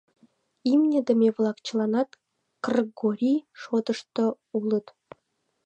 Имньыдыме-влак 0.71 1.57
чыланат 1.65 2.09
Кргорий 2.65 3.39
шотышто 3.61 4.25
улыт. 4.57 4.85